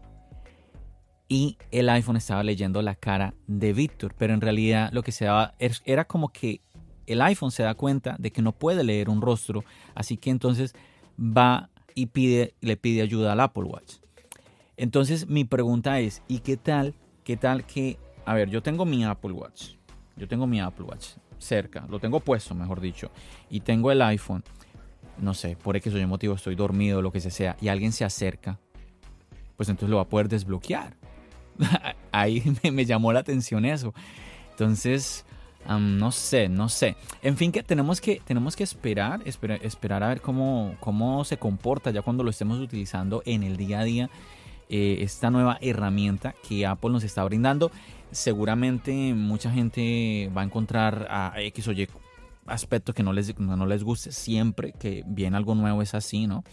[1.29, 5.25] Y el iPhone estaba leyendo la cara de Víctor, pero en realidad lo que se
[5.25, 6.61] daba er, era como que
[7.07, 9.63] el iPhone se da cuenta de que no puede leer un rostro,
[9.95, 10.73] así que entonces
[11.17, 13.95] va y pide, le pide ayuda al Apple Watch.
[14.77, 16.93] Entonces mi pregunta es, ¿y qué tal?
[17.23, 19.75] ¿Qué tal que, a ver, yo tengo mi Apple Watch,
[20.17, 23.09] yo tengo mi Apple Watch cerca, lo tengo puesto, mejor dicho,
[23.49, 24.43] y tengo el iPhone,
[25.17, 28.59] no sé, por X o motivo estoy dormido, lo que sea, y alguien se acerca,
[29.55, 30.97] pues entonces lo va a poder desbloquear.
[32.11, 33.93] Ahí me, me llamó la atención eso.
[34.51, 35.24] Entonces,
[35.67, 36.95] no sé, no sé.
[37.21, 41.91] En fin, que tenemos que, tenemos que esperar, esperar, a ver cómo, cómo se comporta
[41.91, 44.09] ya cuando lo estemos utilizando en el día a día.
[44.67, 47.71] Eh, esta nueva herramienta que Apple nos está brindando.
[48.11, 51.87] Seguramente mucha gente va a encontrar a X o Y
[52.47, 54.11] aspectos que no les, no les guste.
[54.11, 56.43] Siempre que viene algo nuevo es así, ¿no?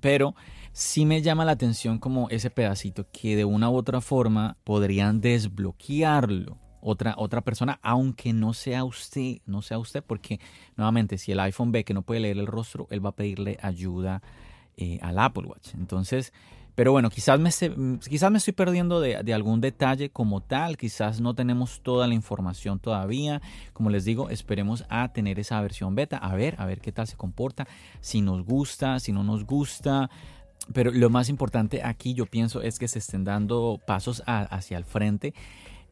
[0.00, 0.34] Pero
[0.72, 5.20] sí me llama la atención como ese pedacito que de una u otra forma podrían
[5.20, 10.38] desbloquearlo otra, otra persona, aunque no sea usted, no sea usted, porque
[10.76, 13.58] nuevamente si el iPhone ve que no puede leer el rostro, él va a pedirle
[13.62, 14.22] ayuda
[14.76, 15.74] eh, al Apple Watch.
[15.74, 16.32] Entonces,
[16.74, 17.50] pero bueno, quizás me,
[18.00, 22.80] quizás me estoy perdiendo de, algún detalle como tal, quizás no tenemos toda la información
[22.80, 23.40] todavía.
[23.72, 27.06] Como les digo, esperemos a tener esa versión beta, a ver, a ver qué tal
[27.06, 27.68] se comporta,
[28.00, 30.10] si nos gusta, si no nos gusta.
[30.72, 34.84] Pero lo más importante aquí yo pienso es que se estén dando pasos hacia el
[34.84, 35.32] frente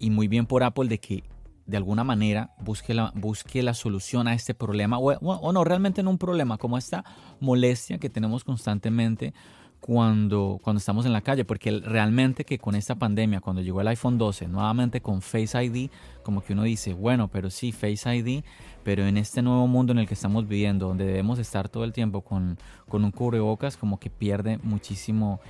[0.02, 1.22] y muy bien por Apple de que
[1.64, 6.10] de alguna manera busque la, busque la solución a este problema, o, no, realmente no
[6.10, 7.04] un problema, como esta
[7.38, 9.32] molestia que tenemos constantemente
[9.78, 13.88] cuando, cuando estamos en la calle, porque realmente que con esta pandemia, cuando llegó el
[13.88, 15.88] iPhone 12, nuevamente con Face ID,
[16.24, 18.42] como que uno dice, bueno, pero sí, Face ID,
[18.82, 21.92] pero en este nuevo mundo en el que estamos viviendo, donde debemos estar todo el
[21.92, 25.40] tiempo con, con un cubrebocas, como que pierde muchísimo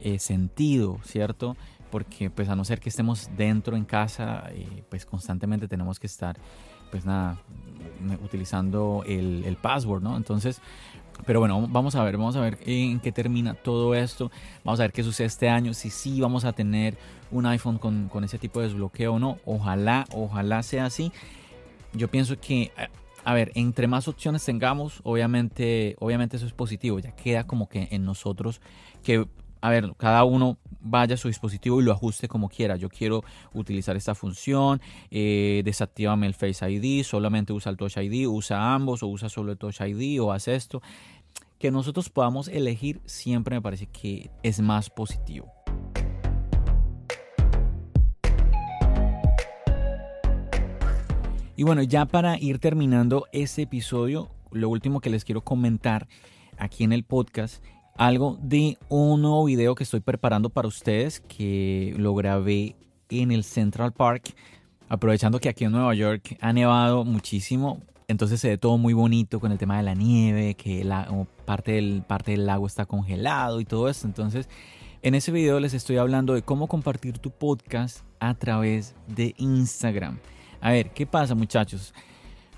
[0.00, 1.56] eh, sentido, ¿cierto?
[1.90, 6.06] Porque pues a no ser que estemos dentro en casa, eh, pues constantemente tenemos que
[6.06, 6.36] estar,
[6.90, 7.38] pues nada,
[8.22, 10.16] utilizando el, el, password, ¿no?
[10.16, 10.60] Entonces,
[11.26, 14.30] pero bueno, vamos a ver, vamos a ver en qué termina todo esto,
[14.64, 16.96] vamos a ver qué sucede este año, si sí vamos a tener
[17.30, 21.12] un iPhone con, con ese tipo de desbloqueo o no, ojalá, ojalá sea así.
[21.94, 22.70] Yo pienso que
[23.24, 27.88] a ver, entre más opciones tengamos, obviamente, obviamente eso es positivo, ya queda como que
[27.90, 28.60] en nosotros
[29.02, 29.26] que
[29.60, 32.76] a ver, cada uno vaya a su dispositivo y lo ajuste como quiera.
[32.76, 33.22] Yo quiero
[33.54, 39.02] utilizar esta función, eh, desactivame el Face ID, solamente usa el Touch ID, usa ambos
[39.02, 40.82] o usa solo el Touch ID o haz esto.
[41.58, 45.52] Que nosotros podamos elegir siempre me parece que es más positivo.
[51.56, 56.06] Y bueno, ya para ir terminando este episodio, lo último que les quiero comentar
[56.56, 57.64] aquí en el podcast,
[57.98, 62.76] algo de un nuevo video que estoy preparando para ustedes, que lo grabé
[63.10, 64.34] en el Central Park,
[64.88, 67.82] aprovechando que aquí en Nueva York ha nevado muchísimo.
[68.06, 71.08] Entonces se ve todo muy bonito con el tema de la nieve, que la,
[71.44, 74.06] parte, del, parte del lago está congelado y todo eso.
[74.06, 74.48] Entonces,
[75.02, 80.20] en ese video les estoy hablando de cómo compartir tu podcast a través de Instagram.
[80.60, 81.92] A ver, ¿qué pasa muchachos?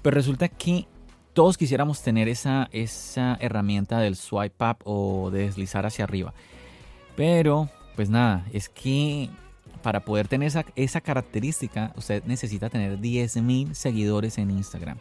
[0.03, 0.87] Pues resulta que
[1.33, 6.35] todos quisiéramos tener esa, esa herramienta del swipe up o de deslizar hacia arriba.
[7.17, 9.31] Pero, pues nada, es que
[9.83, 14.99] para poder tener esa, esa característica, usted necesita tener 10.000 seguidores en Instagram.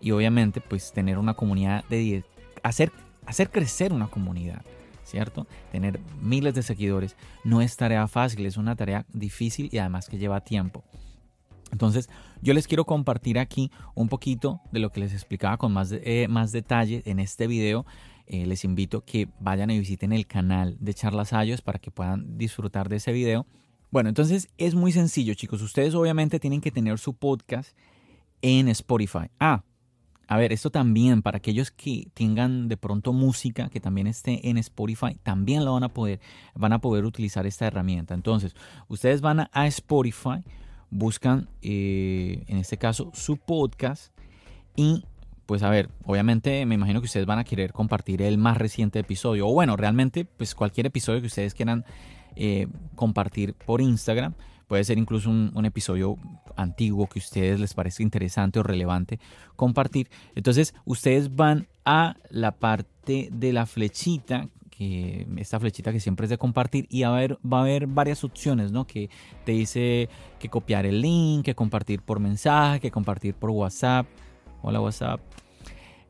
[0.00, 2.24] Y obviamente, pues tener una comunidad de 10,
[2.62, 2.92] hacer,
[3.26, 4.62] hacer crecer una comunidad.
[5.04, 5.46] ¿cierto?
[5.70, 10.16] Tener miles de seguidores no es tarea fácil, es una tarea difícil y además que
[10.16, 10.84] lleva tiempo.
[11.72, 12.08] Entonces,
[12.42, 16.28] yo les quiero compartir aquí un poquito de lo que les explicaba con más, eh,
[16.28, 17.84] más detalle en este video.
[18.26, 22.38] Eh, les invito que vayan y visiten el canal de Charlas Ayos para que puedan
[22.38, 23.46] disfrutar de ese video.
[23.90, 25.60] Bueno, entonces es muy sencillo, chicos.
[25.62, 27.76] Ustedes obviamente tienen que tener su podcast
[28.42, 29.30] en Spotify.
[29.40, 29.64] Ah,
[30.28, 34.56] a ver, esto también para aquellos que tengan de pronto música que también esté en
[34.56, 36.20] Spotify, también lo van a poder,
[36.54, 38.14] van a poder utilizar esta herramienta.
[38.14, 38.54] Entonces,
[38.88, 40.42] ustedes van a Spotify,
[40.92, 44.14] buscan eh, en este caso su podcast
[44.76, 45.04] y
[45.46, 49.00] pues a ver, obviamente me imagino que ustedes van a querer compartir el más reciente
[49.00, 51.84] episodio o bueno, realmente pues cualquier episodio que ustedes quieran
[52.36, 54.34] eh, compartir por Instagram.
[54.68, 56.16] Puede ser incluso un, episodio
[56.56, 59.18] antiguo que a ustedes les parezca interesante o relevante
[59.56, 60.08] compartir.
[60.34, 64.48] Entonces ustedes van a la parte de la flechita
[64.82, 68.24] que esta flechita que siempre es de compartir y a haber, va a haber varias
[68.24, 68.86] opciones, ¿no?
[68.86, 69.10] Que
[69.44, 74.06] te dice que copiar el link, que compartir por mensaje, que compartir por WhatsApp.
[74.62, 75.20] Hola WhatsApp.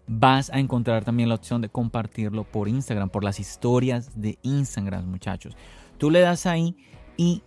[0.07, 5.07] Vas a encontrar también la opción de compartirlo por Instagram, por las historias de Instagram,
[5.07, 5.57] muchachos.
[5.99, 6.77] Tú le das ahí
[7.17, 7.43] y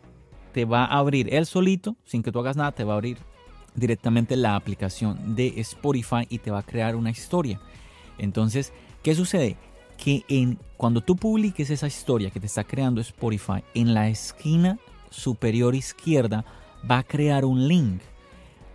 [0.54, 3.18] te va a abrir él solito, sin que tú hagas nada, te va a abrir
[3.76, 7.60] directamente la aplicación de Spotify y te va a crear una historia.
[8.18, 8.72] Entonces,
[9.04, 9.58] ¿qué sucede?
[9.98, 14.78] Que en, cuando tú publiques esa historia que te está creando Spotify, en la esquina
[15.10, 16.46] superior izquierda
[16.90, 18.02] va a crear un link.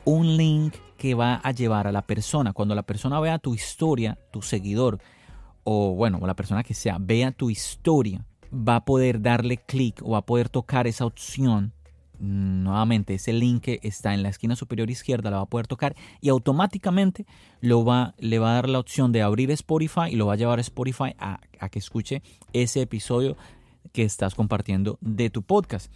[0.04, 2.52] Un link que va a llevar a la persona.
[2.52, 4.98] Cuando la persona vea tu historia, tu seguidor,
[5.64, 10.10] o bueno, la persona que sea, vea tu historia, va a poder darle clic o
[10.10, 11.72] va a poder tocar esa opción.
[12.20, 15.96] Nuevamente, ese link que está en la esquina superior izquierda la va a poder tocar
[16.20, 17.24] y automáticamente
[17.62, 20.36] lo va, le va a dar la opción de abrir Spotify y lo va a
[20.36, 23.38] llevar a Spotify a, a que escuche ese episodio
[23.92, 25.90] que estás compartiendo de tu podcast.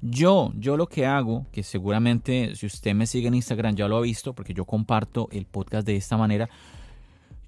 [0.00, 3.98] Yo, yo lo que hago, que seguramente si usted me sigue en Instagram ya lo
[3.98, 6.48] ha visto, porque yo comparto el podcast de esta manera,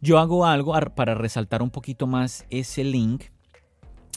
[0.02, 3.24] yo hago algo para resaltar un poquito más ese link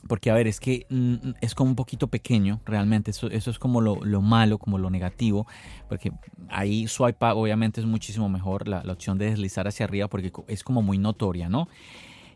[0.07, 3.11] porque, a ver, es que mm, es como un poquito pequeño, realmente.
[3.11, 5.47] Eso, es como lo, lo, malo, como lo negativo.
[5.89, 6.11] Porque
[6.49, 10.81] ahí swipe obviamente, es muchísimo mejor la, opción de deslizar hacia arriba, porque es como
[10.81, 11.67] muy notoria, ¿no?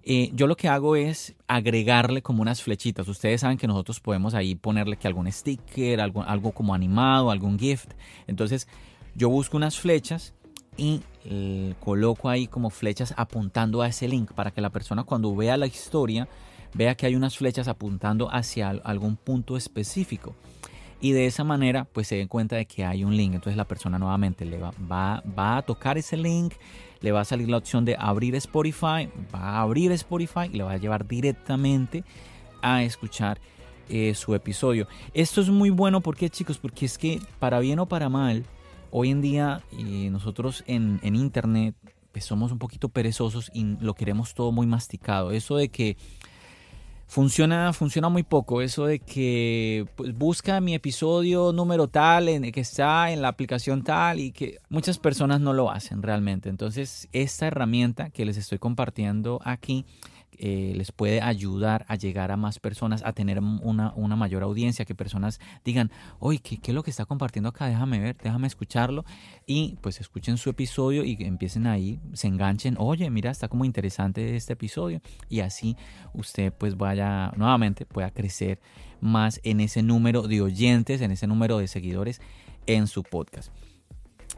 [0.03, 3.08] Eh, yo lo que hago es agregarle como unas flechitas.
[3.08, 7.60] Ustedes saben que nosotros podemos ahí ponerle que algún sticker, algo, algo como animado, algún
[7.60, 7.91] gift.
[8.25, 8.67] Entonces,
[9.13, 10.34] yo busco unas flechas
[10.75, 15.36] y eh, coloco ahí como flechas apuntando a ese link para que la persona cuando
[15.36, 16.27] vea la historia
[16.73, 20.36] vea que hay unas flechas apuntando hacia algún punto específico.
[21.01, 23.34] Y de esa manera, pues se den cuenta de que hay un link.
[23.34, 26.53] Entonces la persona nuevamente le va, va, a tocar ese link,
[26.99, 30.63] le va a salir la opción de abrir Spotify, va a abrir Spotify y le
[30.63, 32.03] va a llevar directamente
[32.62, 33.39] a escuchar
[33.88, 34.88] eh, su episodio.
[35.13, 38.45] Esto es muy bueno porque chicos, porque es que para bien o para mal,
[38.91, 41.75] hoy en día eh, nosotros en, en internet
[42.12, 45.32] pues somos un poquito perezosos y lo queremos todo muy masticado.
[45.32, 45.95] Eso de que
[47.10, 48.62] funciona, funciona muy poco.
[48.62, 53.84] Eso de que pues, busca mi episodio número tal, en, que está en la aplicación
[53.84, 56.48] tal, y que muchas personas no lo hacen realmente.
[56.48, 59.86] Entonces, esta herramienta que les estoy compartiendo aquí
[60.41, 64.86] eh, les puede ayudar a llegar a más personas, a tener una, una mayor audiencia,
[64.86, 67.67] que personas digan, oye, ¿qué, ¿qué, es lo que está compartiendo acá?
[67.67, 69.04] Déjame ver, déjame escucharlo.
[69.45, 74.38] Y pues escuchen su episodio y empiecen ahí, se enganchen, oye, mira, está como interesante
[74.38, 75.02] este episodio.
[75.28, 75.75] Y así
[76.13, 78.62] usted pues vaya, nuevamente, pueda crecer
[79.02, 82.21] más en ese número de oyentes, en ese número de seguidores
[82.65, 83.52] en su podcast.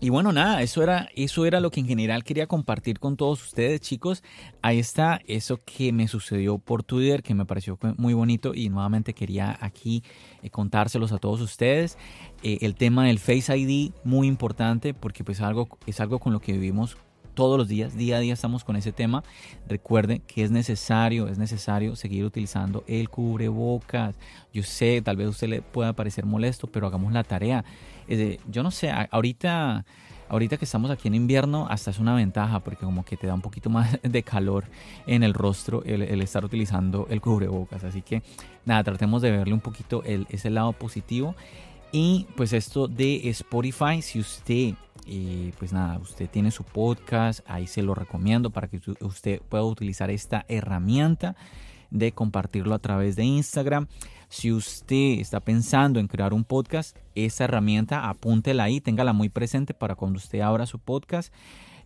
[0.04, 3.44] Y bueno, nada, eso era, eso era lo que en general quería compartir con todos
[3.44, 4.24] ustedes, chicos.
[4.64, 9.14] Ahí está eso que me sucedió por Twitter, que me pareció muy bonito y nuevamente
[9.14, 10.04] quería aquí
[10.42, 12.00] eh, contárselos a todos ustedes.
[12.42, 16.40] Eh, el tema del Face ID, muy importante, porque pues algo, es algo con lo
[16.40, 16.98] que vivimos
[17.34, 19.24] todos los días, día a día estamos con ese tema.
[19.68, 24.16] Recuerden que es necesario, es necesario seguir utilizando el cubrebocas.
[24.54, 27.64] Yo sé, tal vez a usted le pueda parecer molesto, pero hagamos la tarea.
[28.50, 29.86] Yo no sé, ahorita
[30.32, 33.34] ahorita que estamos aquí en invierno, hasta es una ventaja porque como que te da
[33.34, 34.64] un poquito más de calor
[35.06, 37.84] en el rostro el, estar utilizando el cubrebocas.
[37.84, 38.24] Así que
[38.66, 41.36] nada, tratemos de verle un poquito ese lado positivo.
[41.92, 47.68] Y pues esto de Spotify, si usted, eh, pues nada, usted tiene su podcast, ahí
[47.68, 51.36] se lo recomiendo para que usted pueda utilizar esta herramienta
[51.92, 53.88] de compartirlo a través de Instagram.
[54.30, 59.74] Si usted está pensando en crear un podcast, esa herramienta apúntela ahí, téngala muy presente
[59.74, 61.34] para cuando usted abra su podcast.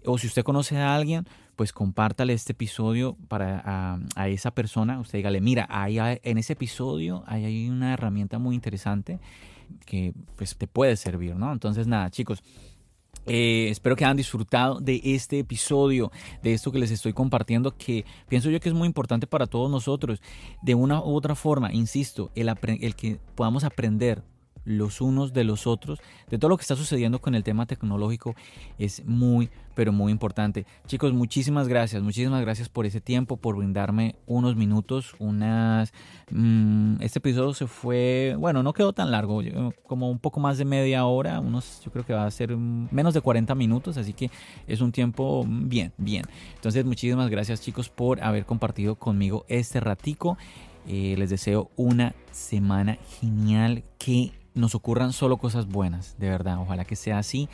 [0.06, 1.26] O si usted conoce a alguien,
[1.56, 5.00] pues compártale este episodio para a, esa persona.
[5.00, 9.20] Usted dígale, mira, ahí en ese episodio hay una herramienta muy interesante
[9.86, 11.52] que pues te puede servir, ¿no?
[11.52, 12.44] Entonces nada, chicos.
[13.26, 16.12] Eh, espero que hayan disfrutado de este episodio,
[16.44, 19.70] de esto que les estoy compartiendo, que pienso yo que es muy importante para todos
[19.72, 20.22] nosotros.
[20.62, 22.50] De una u otra forma, insisto, el,
[22.82, 24.24] el que podamos aprender
[24.66, 26.00] los unos de los otros,
[26.30, 28.36] de todo lo que está sucediendo con el tema tecnológico,
[28.78, 30.66] es muy, pero muy importante.
[30.88, 35.94] Chicos, muchísimas gracias, muchísimas gracias por ese tiempo, por brindarme unos minutos, unas...
[36.32, 39.42] Mm, este episodio se fue, bueno, no quedó tan largo,
[39.86, 43.14] como un poco más de media hora, unos, yo creo que va a ser menos
[43.14, 44.32] de 40 minutos, así que
[44.68, 46.24] es un tiempo bien, bien.
[46.56, 50.38] Entonces, muchísimas gracias chicos por haber compartido conmigo este ratico.
[50.88, 56.60] Eh, les deseo una semana genial que nos ocurran solo cosas buenas, de verdad.
[56.60, 57.48] Ojalá que sea así,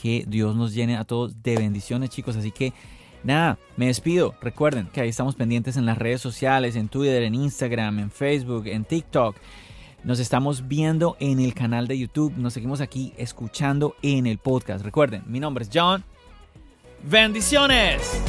[0.00, 2.36] que Dios nos llene a todos de bendiciones, chicos.
[2.36, 2.72] Así que
[3.22, 4.34] nada, me despido.
[4.40, 8.66] Recuerden que ahí estamos pendientes en las redes sociales, en Twitter, en Instagram, en Facebook,
[8.66, 9.36] en TikTok.
[10.04, 12.34] Nos estamos viendo en el canal de YouTube.
[12.36, 14.84] Nos seguimos aquí escuchando en el podcast.
[14.84, 16.04] Recuerden, mi nombre es John.
[17.02, 18.22] Bendiciones.